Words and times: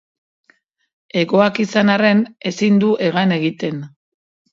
Hegoak 1.19 1.59
izan 1.63 1.91
arren 1.97 2.23
ezin 2.53 2.81
du 2.85 2.89
hegan 3.09 3.35
egiten. 3.37 3.79